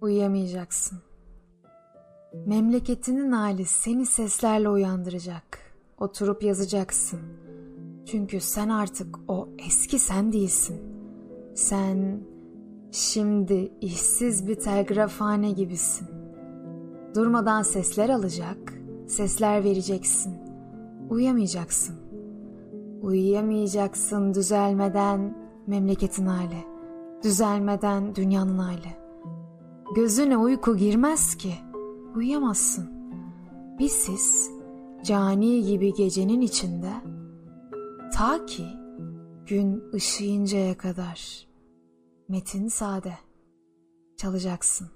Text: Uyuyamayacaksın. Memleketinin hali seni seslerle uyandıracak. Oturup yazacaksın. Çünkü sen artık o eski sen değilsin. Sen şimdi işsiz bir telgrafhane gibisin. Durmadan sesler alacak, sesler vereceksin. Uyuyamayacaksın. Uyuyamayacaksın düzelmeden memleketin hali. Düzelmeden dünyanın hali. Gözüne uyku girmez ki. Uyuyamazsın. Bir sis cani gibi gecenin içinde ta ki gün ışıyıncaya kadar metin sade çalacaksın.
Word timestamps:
Uyuyamayacaksın. 0.00 0.98
Memleketinin 2.46 3.32
hali 3.32 3.64
seni 3.64 4.06
seslerle 4.06 4.68
uyandıracak. 4.68 5.58
Oturup 5.98 6.42
yazacaksın. 6.42 7.20
Çünkü 8.06 8.40
sen 8.40 8.68
artık 8.68 9.18
o 9.28 9.48
eski 9.66 9.98
sen 9.98 10.32
değilsin. 10.32 10.80
Sen 11.54 12.20
şimdi 12.96 13.72
işsiz 13.80 14.48
bir 14.48 14.54
telgrafhane 14.54 15.50
gibisin. 15.50 16.08
Durmadan 17.14 17.62
sesler 17.62 18.08
alacak, 18.08 18.74
sesler 19.06 19.64
vereceksin. 19.64 20.34
Uyuyamayacaksın. 21.10 21.96
Uyuyamayacaksın 23.02 24.34
düzelmeden 24.34 25.36
memleketin 25.66 26.26
hali. 26.26 26.64
Düzelmeden 27.22 28.14
dünyanın 28.14 28.58
hali. 28.58 28.96
Gözüne 29.94 30.36
uyku 30.36 30.76
girmez 30.76 31.34
ki. 31.34 31.52
Uyuyamazsın. 32.14 32.90
Bir 33.78 33.88
sis 33.88 34.50
cani 35.04 35.64
gibi 35.64 35.94
gecenin 35.94 36.40
içinde 36.40 36.92
ta 38.14 38.46
ki 38.46 38.66
gün 39.46 39.84
ışıyıncaya 39.94 40.76
kadar 40.76 41.46
metin 42.28 42.68
sade 42.68 43.18
çalacaksın. 44.16 44.95